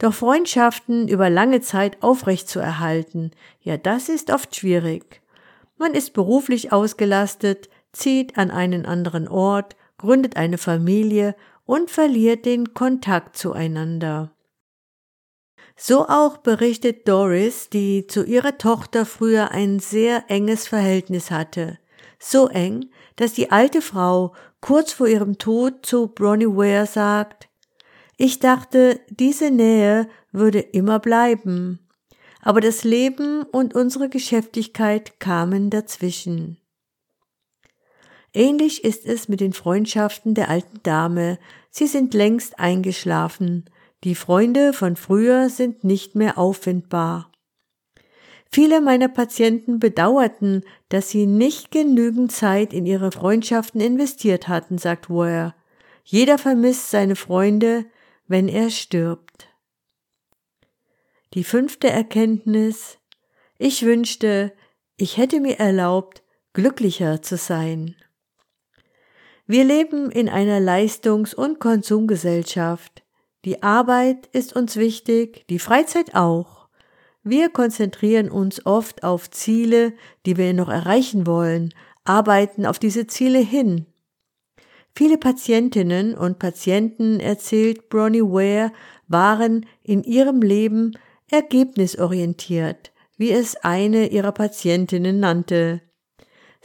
Doch 0.00 0.14
Freundschaften 0.14 1.08
über 1.08 1.30
lange 1.30 1.60
Zeit 1.60 2.02
aufrecht 2.02 2.48
zu 2.48 2.58
erhalten, 2.58 3.30
ja, 3.60 3.76
das 3.76 4.08
ist 4.08 4.32
oft 4.32 4.54
schwierig. 4.54 5.22
Man 5.76 5.94
ist 5.94 6.12
beruflich 6.12 6.72
ausgelastet, 6.72 7.68
zieht 7.92 8.38
an 8.38 8.50
einen 8.50 8.86
anderen 8.86 9.28
Ort, 9.28 9.76
gründet 9.98 10.36
eine 10.36 10.58
Familie 10.58 11.34
und 11.68 11.90
verliert 11.90 12.46
den 12.46 12.72
Kontakt 12.72 13.36
zueinander. 13.36 14.32
So 15.76 16.08
auch 16.08 16.38
berichtet 16.38 17.06
Doris, 17.06 17.68
die 17.68 18.06
zu 18.06 18.24
ihrer 18.24 18.56
Tochter 18.56 19.04
früher 19.04 19.50
ein 19.50 19.78
sehr 19.78 20.24
enges 20.28 20.66
Verhältnis 20.66 21.30
hatte. 21.30 21.78
So 22.18 22.48
eng, 22.48 22.88
dass 23.16 23.34
die 23.34 23.52
alte 23.52 23.82
Frau 23.82 24.34
kurz 24.62 24.94
vor 24.94 25.08
ihrem 25.08 25.36
Tod 25.36 25.84
zu 25.84 26.08
Bronnie 26.08 26.46
Ware 26.46 26.86
sagt, 26.86 27.50
ich 28.16 28.38
dachte, 28.38 29.00
diese 29.10 29.50
Nähe 29.50 30.08
würde 30.32 30.60
immer 30.60 30.98
bleiben. 30.98 31.86
Aber 32.40 32.62
das 32.62 32.82
Leben 32.82 33.42
und 33.42 33.74
unsere 33.74 34.08
Geschäftigkeit 34.08 35.20
kamen 35.20 35.68
dazwischen. 35.68 36.56
Ähnlich 38.34 38.84
ist 38.84 39.06
es 39.06 39.28
mit 39.28 39.40
den 39.40 39.52
Freundschaften 39.52 40.34
der 40.34 40.48
alten 40.50 40.82
Dame, 40.82 41.38
sie 41.70 41.86
sind 41.86 42.14
längst 42.14 42.58
eingeschlafen, 42.58 43.68
die 44.04 44.14
Freunde 44.14 44.72
von 44.72 44.96
früher 44.96 45.48
sind 45.48 45.84
nicht 45.84 46.14
mehr 46.14 46.38
auffindbar. 46.38 47.32
Viele 48.50 48.80
meiner 48.80 49.08
Patienten 49.08 49.78
bedauerten, 49.78 50.64
dass 50.88 51.10
sie 51.10 51.26
nicht 51.26 51.70
genügend 51.70 52.32
Zeit 52.32 52.72
in 52.72 52.86
ihre 52.86 53.12
Freundschaften 53.12 53.80
investiert 53.80 54.48
hatten, 54.48 54.78
sagt 54.78 55.10
Ware. 55.10 55.54
Jeder 56.04 56.38
vermisst 56.38 56.90
seine 56.90 57.16
Freunde, 57.16 57.84
wenn 58.26 58.48
er 58.48 58.70
stirbt. 58.70 59.48
Die 61.34 61.44
fünfte 61.44 61.90
Erkenntnis 61.90 62.98
Ich 63.58 63.84
wünschte, 63.84 64.54
ich 64.96 65.18
hätte 65.18 65.40
mir 65.40 65.58
erlaubt, 65.58 66.22
glücklicher 66.54 67.20
zu 67.20 67.36
sein. 67.36 67.94
Wir 69.50 69.64
leben 69.64 70.10
in 70.10 70.28
einer 70.28 70.60
Leistungs- 70.60 71.32
und 71.32 71.58
Konsumgesellschaft. 71.58 73.02
Die 73.46 73.62
Arbeit 73.62 74.28
ist 74.32 74.54
uns 74.54 74.76
wichtig, 74.76 75.46
die 75.48 75.58
Freizeit 75.58 76.14
auch. 76.14 76.68
Wir 77.22 77.48
konzentrieren 77.48 78.30
uns 78.30 78.66
oft 78.66 79.04
auf 79.04 79.30
Ziele, 79.30 79.94
die 80.26 80.36
wir 80.36 80.52
noch 80.52 80.68
erreichen 80.68 81.26
wollen, 81.26 81.72
arbeiten 82.04 82.66
auf 82.66 82.78
diese 82.78 83.06
Ziele 83.06 83.38
hin. 83.38 83.86
Viele 84.94 85.16
Patientinnen 85.16 86.14
und 86.14 86.38
Patienten, 86.38 87.18
erzählt 87.18 87.88
Bronnie 87.88 88.20
Ware, 88.20 88.70
waren 89.06 89.64
in 89.82 90.04
ihrem 90.04 90.42
Leben 90.42 90.92
ergebnisorientiert, 91.30 92.92
wie 93.16 93.30
es 93.30 93.56
eine 93.56 94.08
ihrer 94.08 94.32
Patientinnen 94.32 95.20
nannte. 95.20 95.80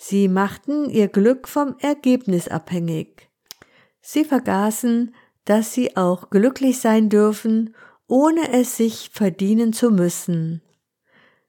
Sie 0.06 0.28
machten 0.28 0.90
ihr 0.90 1.08
Glück 1.08 1.48
vom 1.48 1.78
Ergebnis 1.80 2.50
abhängig. 2.50 3.30
Sie 4.02 4.26
vergaßen, 4.26 5.16
dass 5.46 5.72
sie 5.72 5.96
auch 5.96 6.30
glücklich 6.30 6.82
sein 6.82 7.08
dürfen, 7.08 7.74
ohne 8.10 8.52
es 8.52 8.76
sich 8.76 9.12
verdienen 9.14 9.72
zu 9.72 9.92
müssen. 9.92 10.62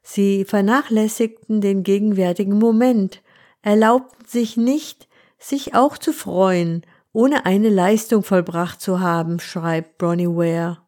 Sie 0.04 0.44
vernachlässigten 0.44 1.60
den 1.60 1.82
gegenwärtigen 1.82 2.56
Moment, 2.56 3.24
erlaubten 3.60 4.24
sich 4.24 4.56
nicht, 4.56 5.08
sich 5.36 5.74
auch 5.74 5.98
zu 5.98 6.12
freuen, 6.12 6.86
ohne 7.12 7.46
eine 7.46 7.70
Leistung 7.70 8.22
vollbracht 8.22 8.80
zu 8.80 9.00
haben, 9.00 9.40
schreibt 9.40 9.98
Bronnie 9.98 10.28
Ware. 10.28 10.78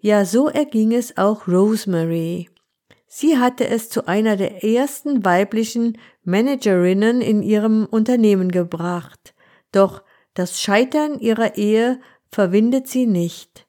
Ja, 0.00 0.24
so 0.24 0.48
erging 0.48 0.90
es 0.90 1.18
auch 1.18 1.46
Rosemary. 1.46 2.50
Sie 3.08 3.38
hatte 3.38 3.66
es 3.66 3.88
zu 3.88 4.06
einer 4.06 4.36
der 4.36 4.62
ersten 4.62 5.24
weiblichen 5.24 5.98
Managerinnen 6.24 7.22
in 7.22 7.42
ihrem 7.42 7.86
Unternehmen 7.86 8.52
gebracht. 8.52 9.34
Doch 9.72 10.02
das 10.34 10.60
Scheitern 10.60 11.18
ihrer 11.18 11.56
Ehe 11.56 12.00
verwindet 12.30 12.86
sie 12.86 13.06
nicht. 13.06 13.66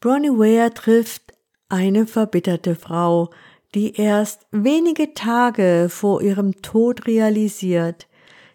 Bronnie 0.00 0.30
Ware 0.30 0.72
trifft 0.72 1.34
eine 1.68 2.06
verbitterte 2.06 2.74
Frau, 2.76 3.30
die 3.74 3.94
erst 3.94 4.46
wenige 4.52 5.12
Tage 5.12 5.88
vor 5.90 6.22
ihrem 6.22 6.62
Tod 6.62 7.06
realisiert, 7.06 8.08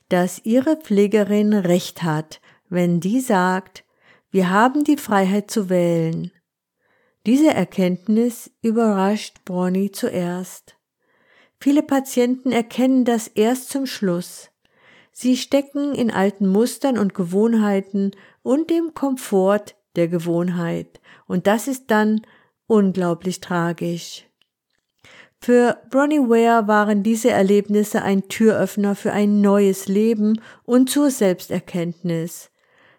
dass 0.10 0.44
ihre 0.46 0.78
Pflegerin 0.78 1.54
recht 1.54 2.02
hat, 2.02 2.42
wenn 2.70 3.00
die 3.00 3.20
sagt, 3.20 3.84
wir 4.32 4.50
haben 4.50 4.84
die 4.84 4.98
Freiheit 4.98 5.52
zu 5.52 5.70
wählen. 5.70 6.32
Diese 7.26 7.54
Erkenntnis 7.54 8.50
überrascht 8.62 9.46
Bronny 9.46 9.92
zuerst. 9.92 10.76
Viele 11.60 11.84
Patienten 11.84 12.52
erkennen 12.52 13.06
das 13.06 13.28
erst 13.28 13.70
zum 13.70 13.86
Schluss. 13.86 14.50
Sie 15.12 15.38
stecken 15.38 15.94
in 15.94 16.10
alten 16.10 16.48
Mustern 16.48 16.98
und 16.98 17.14
Gewohnheiten 17.14 18.12
und 18.42 18.72
dem 18.72 18.96
Komfort 18.96 19.76
der 19.96 20.08
Gewohnheit, 20.08 21.00
und 21.28 21.46
das 21.46 21.68
ist 21.68 21.92
dann 21.92 22.22
unglaublich 22.66 23.40
tragisch. 23.40 24.26
Für 25.40 25.78
Bronnie 25.90 26.20
Ware 26.20 26.68
waren 26.68 27.04
diese 27.04 27.30
Erlebnisse 27.30 28.02
ein 28.02 28.28
Türöffner 28.30 28.96
für 28.96 29.12
ein 29.12 29.42
neues 29.42 29.88
Leben 29.88 30.42
und 30.64 30.90
zur 30.90 31.12
Selbsterkenntnis. 31.12 32.50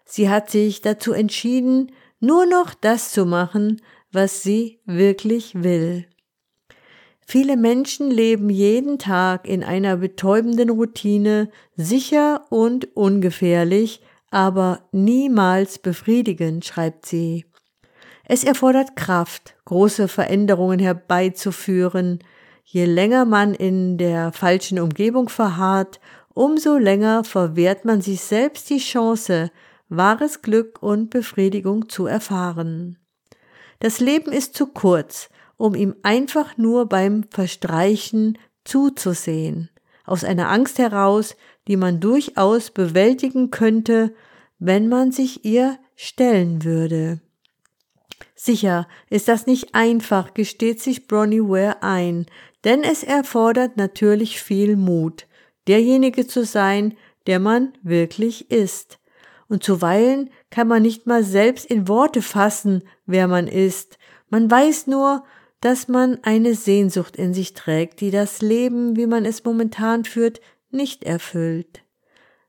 Sie 0.05 0.29
hat 0.29 0.49
sich 0.49 0.81
dazu 0.81 1.13
entschieden, 1.13 1.91
nur 2.19 2.45
noch 2.45 2.73
das 2.73 3.11
zu 3.11 3.25
machen, 3.25 3.81
was 4.13 4.43
sie 4.43 4.79
wirklich 4.85 5.63
will. 5.63 6.05
Viele 7.25 7.57
Menschen 7.57 8.11
leben 8.11 8.49
jeden 8.49 8.99
Tag 8.99 9.47
in 9.47 9.63
einer 9.63 9.97
betäubenden 9.97 10.69
Routine, 10.69 11.49
sicher 11.75 12.45
und 12.49 12.95
ungefährlich, 12.95 14.01
aber 14.29 14.87
niemals 14.91 15.79
befriedigend, 15.79 16.65
schreibt 16.65 17.05
sie. 17.05 17.45
Es 18.25 18.43
erfordert 18.43 18.95
Kraft, 18.95 19.55
große 19.65 20.07
Veränderungen 20.07 20.79
herbeizuführen. 20.79 22.19
Je 22.63 22.85
länger 22.85 23.25
man 23.25 23.53
in 23.53 23.97
der 23.97 24.31
falschen 24.31 24.79
Umgebung 24.79 25.29
verharrt, 25.29 25.99
umso 26.33 26.77
länger 26.77 27.23
verwehrt 27.23 27.85
man 27.85 28.01
sich 28.01 28.21
selbst 28.21 28.69
die 28.69 28.79
Chance, 28.79 29.51
wahres 29.89 30.41
Glück 30.41 30.81
und 30.81 31.09
Befriedigung 31.09 31.89
zu 31.89 32.05
erfahren. 32.05 32.97
Das 33.83 33.99
Leben 33.99 34.31
ist 34.31 34.55
zu 34.55 34.67
kurz, 34.67 35.29
um 35.57 35.75
ihm 35.75 35.93
einfach 36.03 36.57
nur 36.57 36.87
beim 36.87 37.25
Verstreichen 37.29 38.37
zuzusehen, 38.63 39.69
aus 40.05 40.23
einer 40.23 40.49
Angst 40.49 40.79
heraus, 40.79 41.35
die 41.67 41.75
man 41.75 41.99
durchaus 41.99 42.71
bewältigen 42.71 43.51
könnte, 43.51 44.15
wenn 44.57 44.87
man 44.87 45.11
sich 45.11 45.43
ihr 45.43 45.77
stellen 45.97 46.63
würde. 46.63 47.19
Sicher 48.35 48.87
ist 49.09 49.27
das 49.27 49.47
nicht 49.47 49.75
einfach, 49.75 50.33
gesteht 50.33 50.81
sich 50.81 51.05
Bronnie 51.05 51.41
Ware 51.41 51.83
ein, 51.83 52.25
denn 52.63 52.85
es 52.85 53.03
erfordert 53.03 53.75
natürlich 53.75 54.41
viel 54.41 54.77
Mut, 54.77 55.27
derjenige 55.67 56.25
zu 56.25 56.45
sein, 56.45 56.95
der 57.27 57.39
man 57.39 57.73
wirklich 57.83 58.49
ist. 58.49 58.97
Und 59.53 59.63
zuweilen 59.63 60.31
kann 60.49 60.67
man 60.67 60.81
nicht 60.81 61.05
mal 61.05 61.23
selbst 61.23 61.67
in 61.67 61.87
Worte 61.87 62.23
fassen, 62.23 62.81
wer 63.05 63.27
man 63.27 63.45
ist. 63.45 63.99
Man 64.31 64.49
weiß 64.49 64.87
nur, 64.87 65.23
dass 65.61 65.87
man 65.87 66.17
eine 66.23 66.55
Sehnsucht 66.55 67.15
in 67.17 67.35
sich 67.35 67.53
trägt, 67.53 68.01
die 68.01 68.09
das 68.09 68.41
Leben, 68.41 68.95
wie 68.95 69.05
man 69.05 69.25
es 69.25 69.43
momentan 69.43 70.05
führt, 70.05 70.41
nicht 70.71 71.03
erfüllt. 71.03 71.83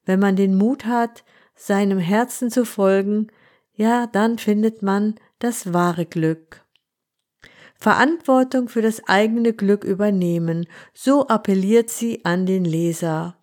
Wenn 0.07 0.19
man 0.19 0.35
den 0.35 0.55
Mut 0.55 0.87
hat, 0.87 1.25
seinem 1.55 1.99
Herzen 1.99 2.51
zu 2.51 2.65
folgen, 2.65 3.27
ja, 3.75 4.07
dann 4.07 4.39
findet 4.39 4.81
man 4.81 5.17
das 5.41 5.75
wahre 5.75 6.07
Glück. 6.07 6.65
Verantwortung 7.75 8.71
für 8.71 8.81
das 8.81 9.07
eigene 9.07 9.53
Glück 9.53 9.85
übernehmen, 9.85 10.67
so 10.95 11.29
appelliert 11.29 11.91
sie 11.91 12.25
an 12.25 12.47
den 12.47 12.65
Leser. 12.65 13.37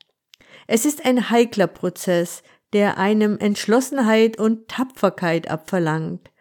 Es 0.66 0.86
ist 0.86 1.06
ein 1.06 1.30
heikler 1.30 1.68
Prozess, 1.68 2.42
der 2.74 2.98
einem 2.98 3.38
Entschlossenheit 3.38 4.38
und 4.40 4.68
Tapferkeit 4.68 5.50
abverlangt. 5.50 6.32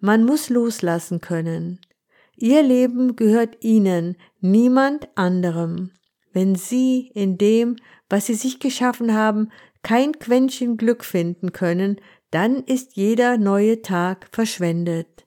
Man 0.00 0.24
muss 0.24 0.48
loslassen 0.50 1.20
können. 1.20 1.80
Ihr 2.36 2.62
Leben 2.62 3.16
gehört 3.16 3.64
Ihnen, 3.64 4.16
niemand 4.40 5.08
anderem. 5.16 5.92
Wenn 6.32 6.54
Sie 6.54 7.10
in 7.14 7.38
dem, 7.38 7.76
was 8.10 8.26
Sie 8.26 8.34
sich 8.34 8.60
geschaffen 8.60 9.14
haben, 9.14 9.50
kein 9.82 10.18
Quäntchen 10.18 10.76
Glück 10.76 11.04
finden 11.04 11.52
können, 11.52 12.00
dann 12.30 12.62
ist 12.64 12.96
jeder 12.96 13.38
neue 13.38 13.82
Tag 13.82 14.28
verschwendet. 14.32 15.26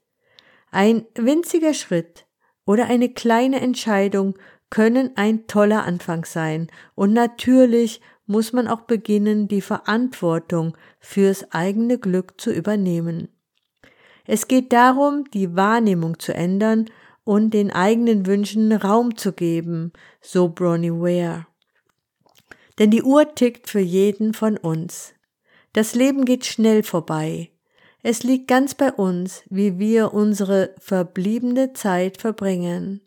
Ein 0.70 1.06
winziger 1.16 1.74
Schritt 1.74 2.28
oder 2.66 2.86
eine 2.86 3.10
kleine 3.10 3.62
Entscheidung 3.62 4.38
können 4.70 5.12
ein 5.16 5.48
toller 5.48 5.84
Anfang 5.84 6.26
sein, 6.26 6.68
und 6.94 7.14
natürlich 7.14 8.02
muss 8.30 8.54
man 8.54 8.68
auch 8.68 8.82
beginnen, 8.82 9.48
die 9.48 9.62
Verantwortung 9.62 10.78
fürs 11.00 11.52
eigene 11.52 11.98
Glück 11.98 12.40
zu 12.40 12.52
übernehmen. 12.52 13.30
Es 14.28 14.48
geht 14.48 14.72
darum, 14.72 15.24
die 15.32 15.56
Wahrnehmung 15.56 16.20
zu 16.20 16.36
ändern 16.36 16.86
und 17.24 17.56
den 17.56 17.72
eigenen 17.72 18.28
Wünschen 18.28 18.72
Raum 18.72 19.18
zu 19.18 19.34
geben, 19.34 19.94
so 20.22 20.48
Bronnie 20.48 20.92
Ware. 20.92 21.48
Denn 22.78 22.92
die 22.92 23.02
Uhr 23.02 23.34
tickt 23.34 23.68
für 23.68 23.80
jeden 23.80 24.36
von 24.36 24.58
uns. 24.58 25.16
Das 25.74 25.96
Leben 25.96 26.24
geht 26.24 26.46
schnell 26.46 26.84
vorbei. 26.84 27.50
Es 28.04 28.22
liegt 28.22 28.48
ganz 28.48 28.76
bei 28.76 28.94
uns, 28.94 29.42
wie 29.50 29.80
wir 29.80 30.14
unsere 30.14 30.76
verbliebene 30.80 31.74
Zeit 31.74 32.22
verbringen. 32.22 33.02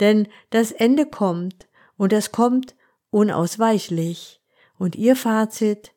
Denn 0.00 0.28
das 0.50 0.70
Ende 0.70 1.06
kommt 1.06 1.66
und 1.96 2.12
es 2.12 2.30
kommt 2.30 2.74
unausweichlich. 3.08 4.39
Und 4.80 4.96
Ihr 4.96 5.14
Fazit? 5.14 5.92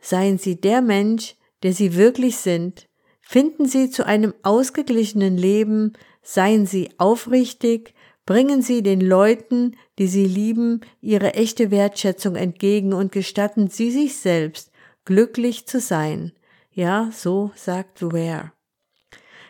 Seien 0.00 0.38
Sie 0.38 0.60
der 0.60 0.82
Mensch, 0.82 1.36
der 1.62 1.72
Sie 1.72 1.94
wirklich 1.94 2.38
sind, 2.38 2.88
Finden 3.32 3.64
Sie 3.66 3.88
zu 3.88 4.04
einem 4.04 4.34
ausgeglichenen 4.42 5.38
Leben, 5.38 5.94
seien 6.22 6.66
Sie 6.66 6.90
aufrichtig, 6.98 7.94
bringen 8.26 8.60
Sie 8.60 8.82
den 8.82 9.00
Leuten, 9.00 9.76
die 9.98 10.06
Sie 10.06 10.26
lieben, 10.26 10.82
ihre 11.00 11.32
echte 11.32 11.70
Wertschätzung 11.70 12.36
entgegen 12.36 12.92
und 12.92 13.10
gestatten 13.10 13.68
Sie 13.68 13.90
sich 13.90 14.16
selbst, 14.16 14.70
glücklich 15.06 15.66
zu 15.66 15.80
sein. 15.80 16.32
Ja, 16.72 17.10
so 17.10 17.52
sagt 17.54 18.02
Ware. 18.02 18.52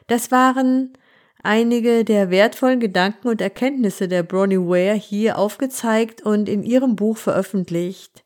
Das 0.07 0.31
waren 0.31 0.93
einige 1.43 2.05
der 2.05 2.31
wertvollen 2.31 2.79
Gedanken 2.79 3.29
und 3.29 3.41
Erkenntnisse 3.41 4.07
der 4.07 4.23
Bronnie 4.23 4.59
Ware 4.59 4.95
hier 4.95 5.39
aufgezeigt 5.39 6.23
und 6.23 6.49
in 6.49 6.63
ihrem 6.63 6.95
Buch 6.95 7.17
veröffentlicht 7.17 8.22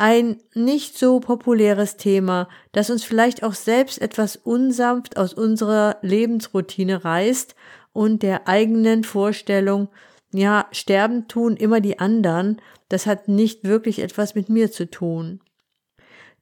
ein 0.00 0.38
nicht 0.54 0.98
so 0.98 1.20
populäres 1.20 1.96
Thema, 1.96 2.48
das 2.72 2.88
uns 2.88 3.04
vielleicht 3.04 3.42
auch 3.42 3.52
selbst 3.52 4.00
etwas 4.00 4.36
unsanft 4.36 5.18
aus 5.18 5.34
unserer 5.34 5.98
Lebensroutine 6.00 7.04
reißt 7.04 7.54
und 7.92 8.22
der 8.22 8.48
eigenen 8.48 9.04
Vorstellung, 9.04 9.88
ja, 10.32 10.66
sterben 10.72 11.28
tun 11.28 11.56
immer 11.56 11.80
die 11.80 11.98
anderen, 11.98 12.62
das 12.88 13.06
hat 13.06 13.28
nicht 13.28 13.64
wirklich 13.64 13.98
etwas 13.98 14.34
mit 14.34 14.48
mir 14.48 14.72
zu 14.72 14.90
tun. 14.90 15.40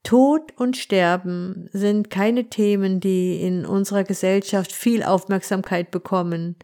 Tod 0.04 0.52
und 0.56 0.76
Sterben 0.76 1.68
sind 1.72 2.10
keine 2.10 2.48
Themen, 2.48 3.00
die 3.00 3.42
in 3.42 3.66
unserer 3.66 4.04
Gesellschaft 4.04 4.72
viel 4.72 5.02
Aufmerksamkeit 5.02 5.90
bekommen. 5.90 6.54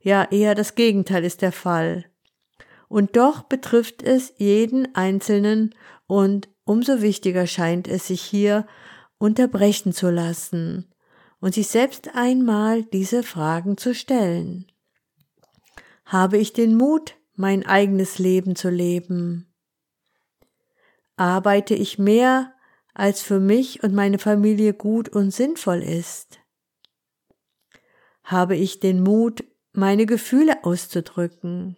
Ja, 0.00 0.26
eher 0.30 0.54
das 0.54 0.74
Gegenteil 0.74 1.24
ist 1.24 1.42
der 1.42 1.52
Fall. 1.52 2.06
Und 2.88 3.16
doch 3.16 3.42
betrifft 3.42 4.02
es 4.02 4.32
jeden 4.38 4.94
Einzelnen 4.94 5.74
und 6.08 6.48
umso 6.64 7.00
wichtiger 7.02 7.46
scheint 7.46 7.86
es 7.86 8.08
sich 8.08 8.22
hier 8.22 8.66
unterbrechen 9.18 9.92
zu 9.92 10.10
lassen 10.10 10.92
und 11.38 11.54
sich 11.54 11.68
selbst 11.68 12.10
einmal 12.14 12.82
diese 12.82 13.22
Fragen 13.22 13.76
zu 13.76 13.94
stellen. 13.94 14.66
Habe 16.04 16.38
ich 16.38 16.52
den 16.52 16.74
Mut, 16.74 17.14
mein 17.34 17.64
eigenes 17.64 18.18
Leben 18.18 18.56
zu 18.56 18.70
leben? 18.70 19.54
Arbeite 21.16 21.74
ich 21.74 21.98
mehr, 21.98 22.54
als 22.94 23.22
für 23.22 23.38
mich 23.38 23.82
und 23.82 23.94
meine 23.94 24.18
Familie 24.18 24.72
gut 24.72 25.08
und 25.08 25.30
sinnvoll 25.30 25.82
ist? 25.82 26.40
Habe 28.24 28.56
ich 28.56 28.80
den 28.80 29.02
Mut, 29.02 29.44
meine 29.72 30.06
Gefühle 30.06 30.64
auszudrücken? 30.64 31.76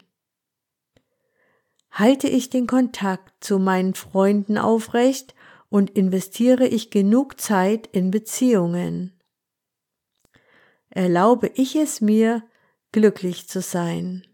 Halte 1.90 2.28
ich 2.28 2.50
den 2.50 2.66
Kontakt 2.66 3.44
zu 3.44 3.58
meinen 3.58 3.94
Freunden 3.94 4.58
aufrecht 4.58 5.34
und 5.68 5.90
investiere 5.90 6.66
ich 6.66 6.90
genug 6.90 7.40
Zeit 7.40 7.88
in 7.88 8.10
Beziehungen? 8.10 9.20
Erlaube 10.88 11.50
ich 11.54 11.76
es 11.76 12.00
mir, 12.00 12.42
glücklich 12.92 13.48
zu 13.48 13.60
sein? 13.60 14.26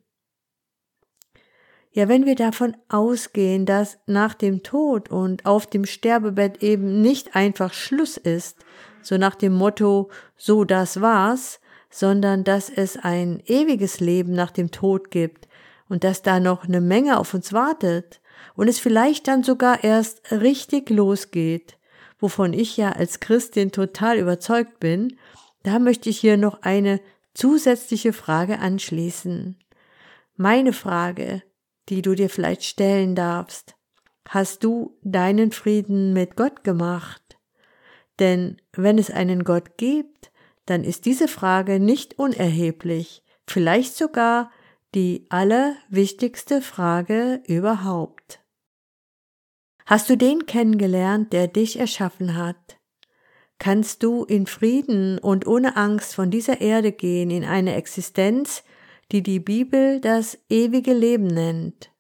Ja, 1.97 2.09
wenn 2.09 2.27
wir 2.27 2.35
davon 2.35 2.77
ausgehen, 2.91 3.65
dass 3.65 3.99
nach 4.07 4.35
dem 4.35 4.63
Tod 4.63 5.11
und 5.11 5.47
auf 5.47 5.67
dem 5.67 5.87
Sterbebett 5.87 6.63
eben 6.63 7.01
nicht 7.01 7.35
einfach 7.35 7.73
Schluss 7.73 8.19
ist, 8.19 8.59
so 9.01 9.17
nach 9.17 9.35
dem 9.35 9.55
Motto, 9.55 10.11
so 10.37 10.65
das 10.65 11.01
war's, 11.01 11.59
sondern 11.89 12.45
dass 12.45 12.69
es 12.69 12.99
ein 12.99 13.43
ewiges 13.47 14.01
Leben 14.01 14.35
nach 14.35 14.51
dem 14.51 14.71
Tod 14.71 15.11
gibt, 15.11 15.49
und 15.89 16.05
dass 16.05 16.23
da 16.23 16.41
noch 16.41 16.65
eine 16.65 16.81
Menge 16.81 17.19
auf 17.19 17.35
uns 17.35 17.53
wartet 17.53 18.21
und 18.55 18.69
es 18.69 18.79
vielleicht 18.79 19.29
dann 19.29 19.43
sogar 19.43 19.85
erst 19.85 20.31
richtig 20.33 20.91
losgeht, 20.91 21.79
wovon 22.19 22.53
ich 22.53 22.77
ja 22.77 22.93
als 22.93 23.21
Christin 23.21 23.73
total 23.73 24.19
überzeugt 24.19 24.81
bin, 24.81 25.17
da 25.63 25.79
möchte 25.79 26.11
ich 26.11 26.19
hier 26.19 26.37
noch 26.37 26.63
eine 26.63 27.01
zusätzliche 27.35 28.13
Frage 28.13 28.59
anschließen. 28.59 29.59
Meine 30.37 30.73
Frage, 30.73 31.43
die 31.89 32.03
du 32.03 32.15
dir 32.15 32.31
vielleicht 32.31 32.65
stellen 32.65 33.15
darfst. 33.15 33.75
Hast 34.29 34.65
du 34.65 34.99
deinen 35.03 35.53
Frieden 35.53 36.13
mit 36.13 36.37
Gott 36.37 36.65
gemacht? 36.65 37.39
Denn 38.19 38.61
wenn 38.73 38.99
es 38.99 39.11
einen 39.11 39.45
Gott 39.45 39.77
gibt, 39.77 40.33
dann 40.65 40.83
ist 40.83 41.05
diese 41.07 41.29
Frage 41.29 41.79
nicht 41.79 42.19
unerheblich, 42.19 43.23
vielleicht 43.47 43.97
sogar 43.97 44.51
die 44.95 45.27
allerwichtigste 45.31 46.63
Frage 46.63 47.43
überhaupt. 47.47 48.41
Hast 49.85 50.09
du 50.11 50.17
den 50.17 50.47
kennengelernt, 50.47 51.33
der 51.33 51.49
dich 51.49 51.79
erschaffen 51.79 52.37
hat? 52.37 52.79
Kannst 53.59 54.03
du 54.03 54.25
in 54.25 54.47
Frieden 54.47 55.19
und 55.19 55.47
ohne 55.47 55.77
Angst 55.77 56.15
von 56.15 56.31
dieser 56.31 56.61
Erde 56.61 56.93
gehen 56.93 57.31
in 57.31 57.45
eine 57.45 57.75
Existenz, 57.75 58.65
die 59.13 59.23
die 59.23 59.41
Bibel 59.41 60.01
das 60.01 60.39
ewige 60.49 60.93
Leben 60.93 61.27
nennt? 61.27 61.91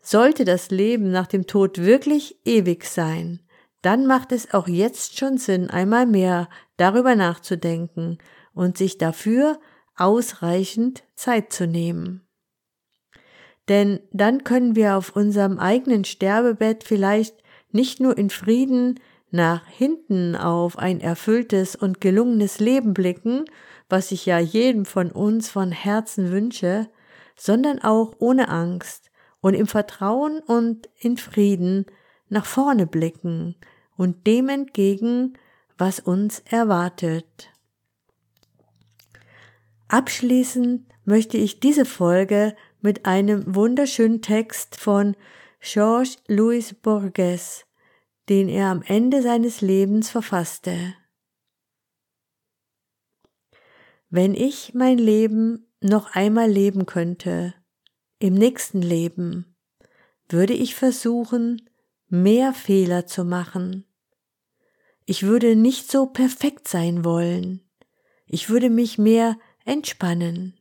Sollte 0.00 0.44
das 0.44 0.70
Leben 0.70 1.10
nach 1.10 1.26
dem 1.26 1.46
Tod 1.46 1.78
wirklich 1.78 2.38
ewig 2.44 2.84
sein, 2.84 3.40
dann 3.84 4.06
macht 4.06 4.32
es 4.32 4.54
auch 4.54 4.66
jetzt 4.66 5.18
schon 5.18 5.36
Sinn, 5.36 5.68
einmal 5.68 6.06
mehr 6.06 6.48
darüber 6.78 7.14
nachzudenken 7.14 8.16
und 8.54 8.78
sich 8.78 8.96
dafür 8.96 9.60
ausreichend 9.96 11.04
Zeit 11.14 11.52
zu 11.52 11.66
nehmen. 11.66 12.26
Denn 13.68 14.00
dann 14.12 14.44
können 14.44 14.76
wir 14.76 14.96
auf 14.96 15.16
unserem 15.16 15.58
eigenen 15.58 16.04
Sterbebett 16.04 16.84
vielleicht 16.84 17.36
nicht 17.72 18.00
nur 18.00 18.16
in 18.16 18.30
Frieden 18.30 19.00
nach 19.30 19.66
hinten 19.66 20.36
auf 20.36 20.78
ein 20.78 21.00
erfülltes 21.00 21.74
und 21.74 22.00
gelungenes 22.00 22.60
Leben 22.60 22.94
blicken, 22.94 23.44
was 23.88 24.12
ich 24.12 24.26
ja 24.26 24.38
jedem 24.38 24.84
von 24.84 25.10
uns 25.10 25.50
von 25.50 25.72
Herzen 25.72 26.30
wünsche, 26.30 26.88
sondern 27.36 27.80
auch 27.80 28.14
ohne 28.18 28.48
Angst 28.48 29.10
und 29.40 29.54
im 29.54 29.66
Vertrauen 29.66 30.38
und 30.40 30.88
in 30.98 31.16
Frieden 31.16 31.86
nach 32.28 32.46
vorne 32.46 32.86
blicken 32.86 33.56
und 33.96 34.26
dem 34.26 34.48
entgegen, 34.48 35.36
was 35.76 36.00
uns 36.00 36.40
erwartet. 36.48 37.50
Abschließend 39.94 40.92
möchte 41.04 41.36
ich 41.36 41.60
diese 41.60 41.84
Folge 41.84 42.56
mit 42.80 43.06
einem 43.06 43.54
wunderschönen 43.54 44.22
Text 44.22 44.74
von 44.74 45.16
Georges 45.60 46.16
Louis 46.26 46.74
Borges, 46.74 47.64
den 48.28 48.48
er 48.48 48.72
am 48.72 48.82
Ende 48.82 49.22
seines 49.22 49.60
Lebens 49.60 50.10
verfasste. 50.10 50.96
Wenn 54.10 54.34
ich 54.34 54.74
mein 54.74 54.98
Leben 54.98 55.72
noch 55.80 56.12
einmal 56.16 56.50
leben 56.50 56.86
könnte, 56.86 57.54
im 58.18 58.34
nächsten 58.34 58.82
Leben, 58.82 59.54
würde 60.28 60.54
ich 60.54 60.74
versuchen, 60.74 61.70
mehr 62.08 62.52
Fehler 62.52 63.06
zu 63.06 63.24
machen. 63.24 63.84
Ich 65.06 65.22
würde 65.22 65.54
nicht 65.54 65.88
so 65.88 66.06
perfekt 66.06 66.66
sein 66.66 67.04
wollen. 67.04 67.60
Ich 68.26 68.50
würde 68.50 68.70
mich 68.70 68.98
mehr 68.98 69.38
entspannen. 69.64 70.58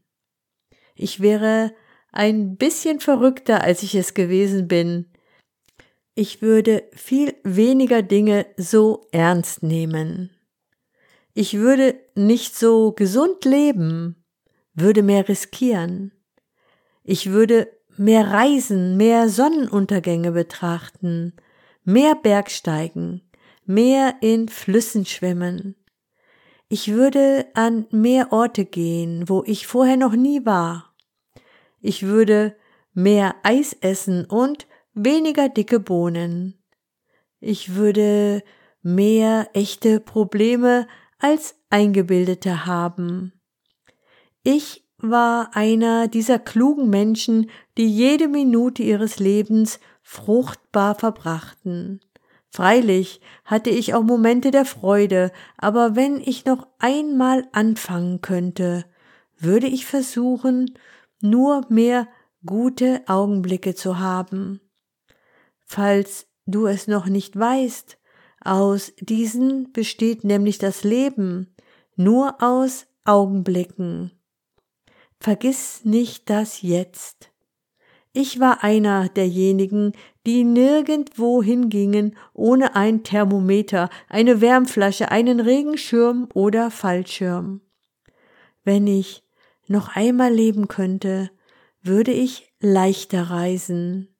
Ich 0.95 1.19
wäre 1.19 1.73
ein 2.11 2.57
bisschen 2.57 2.99
verrückter, 2.99 3.61
als 3.63 3.83
ich 3.83 3.95
es 3.95 4.13
gewesen 4.13 4.67
bin. 4.67 5.07
Ich 6.15 6.41
würde 6.41 6.83
viel 6.93 7.35
weniger 7.43 8.03
Dinge 8.03 8.45
so 8.55 9.07
ernst 9.11 9.63
nehmen. 9.63 10.29
Ich 11.33 11.55
würde 11.55 11.99
nicht 12.13 12.55
so 12.55 12.91
gesund 12.91 13.43
leben, 13.45 14.23
würde 14.75 15.01
mehr 15.01 15.27
riskieren. 15.27 16.11
Ich 17.03 17.31
würde 17.31 17.67
mehr 17.97 18.27
reisen, 18.27 18.97
mehr 18.97 19.29
Sonnenuntergänge 19.29 20.31
betrachten, 20.31 21.33
mehr 21.83 22.15
Bergsteigen, 22.15 23.21
mehr 23.65 24.15
in 24.21 24.47
Flüssen 24.47 25.05
schwimmen. 25.05 25.75
Ich 26.75 26.91
würde 26.91 27.45
an 27.53 27.85
mehr 27.91 28.31
Orte 28.33 28.65
gehen, 28.65 29.29
wo 29.29 29.43
ich 29.45 29.67
vorher 29.67 29.95
noch 29.95 30.13
nie 30.13 30.43
war. 30.43 30.95
Ich 31.81 32.01
würde 32.01 32.55
mehr 32.95 33.35
Eis 33.43 33.77
essen 33.81 34.25
und 34.25 34.65
weniger 34.95 35.49
dicke 35.49 35.79
Bohnen. 35.79 36.55
Ich 37.39 37.75
würde 37.75 38.41
mehr 38.81 39.49
echte 39.53 39.99
Probleme 39.99 40.87
als 41.19 41.59
eingebildete 41.69 42.65
haben. 42.65 43.33
Ich 44.41 44.83
war 44.97 45.55
einer 45.55 46.07
dieser 46.07 46.39
klugen 46.39 46.89
Menschen, 46.89 47.51
die 47.77 47.87
jede 47.87 48.27
Minute 48.27 48.81
ihres 48.81 49.19
Lebens 49.19 49.79
fruchtbar 50.01 50.95
verbrachten. 50.95 51.99
Freilich 52.55 53.19
hatte 53.45 53.71
ich 53.71 53.95
auch 53.95 54.03
Momente 54.03 54.51
der 54.51 54.65
Freude, 54.65 55.31
aber 55.57 55.95
wenn 55.95 56.21
ich 56.21 56.45
noch 56.45 56.67
einmal 56.77 57.47
anfangen 57.51 58.21
könnte, 58.21 58.85
würde 59.39 59.65
ich 59.65 59.87
versuchen, 59.87 60.77
nur 61.19 61.65
mehr 61.69 62.07
gute 62.45 63.01
Augenblicke 63.07 63.73
zu 63.73 63.97
haben. 63.97 64.61
Falls 65.65 66.27
du 66.45 66.67
es 66.67 66.85
noch 66.85 67.07
nicht 67.07 67.35
weißt, 67.35 67.97
aus 68.39 68.93
diesen 68.99 69.71
besteht 69.71 70.23
nämlich 70.23 70.59
das 70.59 70.83
Leben, 70.83 71.55
nur 71.95 72.43
aus 72.43 72.85
Augenblicken. 73.03 74.11
Vergiss 75.19 75.85
nicht 75.85 76.29
das 76.29 76.61
jetzt. 76.61 77.32
Ich 78.15 78.39
war 78.39 78.63
einer 78.63 79.09
derjenigen, 79.09 79.93
die 80.27 80.43
nirgendwo 80.43 81.41
hingingen 81.41 82.15
ohne 82.33 82.75
ein 82.75 83.03
Thermometer, 83.03 83.89
eine 84.07 84.39
Wärmflasche, 84.39 85.09
einen 85.09 85.39
Regenschirm 85.39 86.29
oder 86.35 86.69
Fallschirm. 86.69 87.61
Wenn 88.63 88.85
ich 88.85 89.23
noch 89.67 89.95
einmal 89.95 90.31
leben 90.31 90.67
könnte, 90.67 91.31
würde 91.81 92.11
ich 92.11 92.53
leichter 92.59 93.31
reisen. 93.31 94.15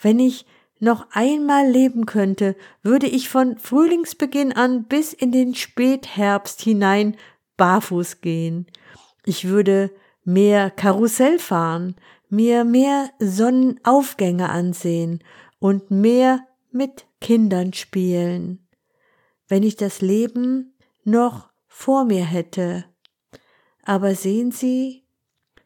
Wenn 0.00 0.20
ich 0.20 0.46
noch 0.78 1.08
einmal 1.10 1.68
leben 1.68 2.06
könnte, 2.06 2.54
würde 2.82 3.08
ich 3.08 3.28
von 3.28 3.58
Frühlingsbeginn 3.58 4.52
an 4.52 4.84
bis 4.84 5.12
in 5.12 5.32
den 5.32 5.56
Spätherbst 5.56 6.62
hinein 6.62 7.16
barfuß 7.56 8.20
gehen. 8.20 8.66
Ich 9.24 9.48
würde 9.48 9.90
mehr 10.24 10.70
Karussell 10.70 11.38
fahren, 11.38 11.96
mir 12.30 12.64
mehr 12.64 13.10
Sonnenaufgänge 13.18 14.48
ansehen 14.48 15.22
und 15.58 15.90
mehr 15.90 16.46
mit 16.70 17.06
Kindern 17.20 17.72
spielen. 17.72 18.66
Wenn 19.48 19.62
ich 19.62 19.76
das 19.76 20.00
Leben 20.00 20.74
noch 21.04 21.50
vor 21.66 22.04
mir 22.04 22.24
hätte. 22.24 22.84
Aber 23.82 24.14
sehen 24.14 24.52
Sie, 24.52 25.04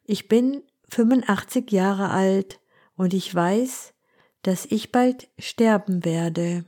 ich 0.05 0.29
bin 0.29 0.63
85 0.89 1.71
Jahre 1.71 2.11
alt 2.11 2.61
und 2.97 3.15
ich 3.15 3.35
weiß, 3.35 3.93
dass 4.43 4.67
ich 4.67 4.93
bald 4.93 5.29
sterben 5.39 6.05
werde. 6.05 6.65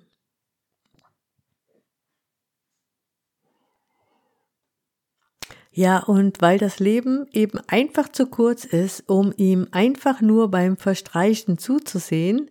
Ja, 5.76 5.98
und 5.98 6.40
weil 6.40 6.56
das 6.56 6.78
Leben 6.80 7.26
eben 7.32 7.60
einfach 7.66 8.08
zu 8.08 8.24
kurz 8.24 8.64
ist, 8.64 9.10
um 9.10 9.34
ihm 9.36 9.68
einfach 9.72 10.22
nur 10.22 10.50
beim 10.50 10.78
Verstreichen 10.78 11.58
zuzusehen, 11.58 12.50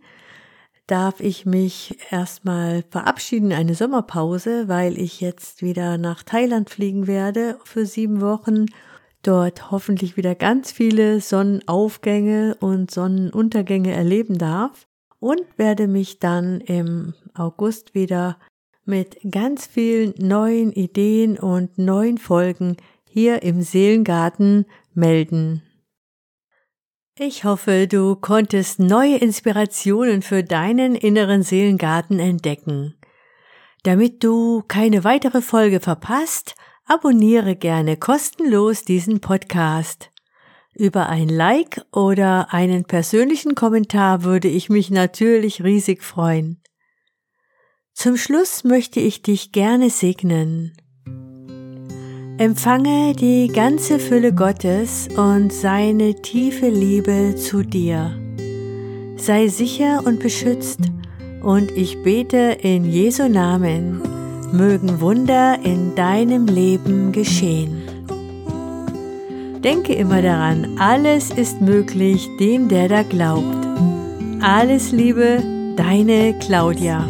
darf 0.86 1.22
ich 1.22 1.44
mich 1.44 1.98
erstmal 2.12 2.84
verabschieden, 2.92 3.52
eine 3.52 3.74
Sommerpause, 3.74 4.68
weil 4.68 5.00
ich 5.00 5.22
jetzt 5.22 5.64
wieder 5.64 5.98
nach 5.98 6.22
Thailand 6.22 6.70
fliegen 6.70 7.08
werde 7.08 7.58
für 7.64 7.88
sieben 7.88 8.22
Wochen. 8.22 8.68
Dort 9.24 9.72
hoffentlich 9.72 10.18
wieder 10.18 10.36
ganz 10.36 10.72
viele 10.72 11.20
Sonnenaufgänge 11.20 12.58
und 12.60 12.92
Sonnenuntergänge 12.92 13.92
erleben 13.92 14.38
darf 14.38 14.86
und 15.20 15.42
werde 15.58 15.88
mich 15.88 16.20
dann 16.20 16.62
im 16.62 17.16
August 17.34 17.96
wieder 17.96 18.38
mit 18.86 19.18
ganz 19.32 19.66
vielen 19.66 20.14
neuen 20.20 20.72
Ideen 20.72 21.40
und 21.40 21.80
neuen 21.80 22.20
Folgen 22.20 22.78
hier 23.16 23.44
im 23.44 23.62
Seelengarten 23.62 24.66
melden. 24.94 25.64
Ich 27.18 27.46
hoffe, 27.46 27.88
du 27.88 28.18
konntest 28.18 28.80
neue 28.80 29.16
Inspirationen 29.16 30.22
für 30.22 30.44
deinen 30.44 30.96
inneren 30.96 31.42
Seelengarten 31.42 32.20
entdecken. 32.20 33.00
Damit 33.84 34.22
du 34.22 34.64
keine 34.68 35.06
weitere 35.06 35.42
Folge 35.42 35.80
verpasst, 35.80 36.56
abonniere 36.84 37.56
gerne 37.56 37.96
kostenlos 37.96 38.84
diesen 38.84 39.22
Podcast. 39.22 40.12
Über 40.74 41.08
ein 41.08 41.30
Like 41.30 41.86
oder 41.94 42.54
einen 42.54 42.84
persönlichen 42.84 43.56
Kommentar 43.56 44.26
würde 44.26 44.50
ich 44.50 44.68
mich 44.68 44.92
natürlich 44.92 45.64
riesig 45.64 46.04
freuen. 46.04 46.62
Zum 47.94 48.18
Schluss 48.18 48.66
möchte 48.66 49.00
ich 49.00 49.22
dich 49.22 49.54
gerne 49.54 49.90
segnen. 49.90 50.76
Empfange 52.38 53.14
die 53.14 53.48
ganze 53.48 53.98
Fülle 53.98 54.34
Gottes 54.34 55.08
und 55.16 55.54
seine 55.54 56.16
tiefe 56.16 56.68
Liebe 56.68 57.36
zu 57.38 57.64
dir. 57.64 58.12
Sei 59.16 59.48
sicher 59.48 60.02
und 60.04 60.20
beschützt 60.20 60.82
und 61.42 61.72
ich 61.72 62.04
bete 62.04 62.58
in 62.62 62.92
Jesu 62.92 63.30
Namen, 63.30 64.02
mögen 64.52 65.00
Wunder 65.00 65.60
in 65.64 65.96
deinem 65.96 66.48
Leben 66.48 67.14
geschehen. 67.14 67.84
Denke 69.64 69.94
immer 69.94 70.22
daran, 70.22 70.78
alles 70.78 71.32
ist 71.32 71.62
möglich 71.62 72.28
dem, 72.38 72.68
der 72.68 72.90
da 72.90 73.04
glaubt. 73.04 73.66
Alles 74.42 74.92
Liebe, 74.92 75.42
deine 75.78 76.38
Claudia. 76.40 77.08